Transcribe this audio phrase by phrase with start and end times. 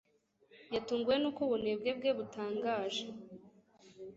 [0.73, 3.05] Yatunguwe nuko ubunebwe bwe butangaje.